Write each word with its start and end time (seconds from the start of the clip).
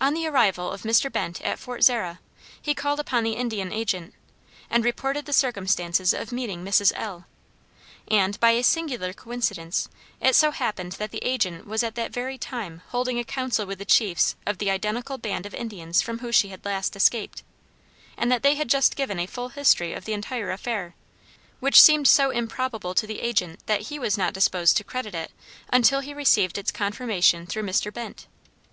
On 0.00 0.14
the 0.14 0.28
arrival 0.28 0.70
of 0.70 0.82
Mr. 0.82 1.10
Bent 1.10 1.40
at 1.42 1.58
Fort 1.58 1.82
Zara, 1.82 2.20
he 2.62 2.72
called 2.72 3.00
upon 3.00 3.24
the 3.24 3.32
Indian 3.32 3.72
agent, 3.72 4.14
and 4.70 4.84
reported 4.84 5.24
the 5.26 5.32
circumstance 5.32 6.12
of 6.12 6.30
meeting 6.30 6.64
Mrs. 6.64 6.92
L, 6.94 7.24
and, 8.06 8.38
by 8.38 8.52
a 8.52 8.62
singular 8.62 9.12
coincidence, 9.12 9.88
it 10.20 10.36
so 10.36 10.52
happened 10.52 10.92
that 10.92 11.10
the 11.10 11.24
agent 11.24 11.66
was 11.66 11.82
at 11.82 11.96
that 11.96 12.12
very 12.12 12.38
time 12.38 12.82
holding 12.90 13.18
a 13.18 13.24
council 13.24 13.66
with 13.66 13.80
the 13.80 13.84
chiefs 13.84 14.36
of 14.46 14.58
the 14.58 14.70
identical 14.70 15.18
band 15.18 15.44
of 15.46 15.52
Indians 15.54 16.00
from 16.00 16.20
whom 16.20 16.30
she 16.30 16.50
had 16.50 16.64
last 16.64 16.94
escaped, 16.94 17.42
and 18.16 18.30
they 18.30 18.54
had 18.54 18.70
just 18.70 18.94
given 18.94 19.18
a 19.18 19.26
full 19.26 19.48
history 19.48 19.92
of 19.92 20.04
the 20.04 20.12
entire 20.12 20.52
affair, 20.52 20.94
which 21.58 21.82
seemed 21.82 22.06
so 22.06 22.30
improbable 22.30 22.94
to 22.94 23.04
the 23.04 23.18
agent 23.20 23.58
that 23.66 23.80
he 23.90 23.98
was 23.98 24.16
not 24.16 24.32
disposed 24.32 24.76
to 24.76 24.84
credit 24.84 25.12
it 25.12 25.32
until 25.72 25.98
he 25.98 26.14
received 26.14 26.56
its 26.56 26.70
confirmation 26.70 27.46
through 27.48 27.64
Mr. 27.64 27.92
Bent. 27.92 28.28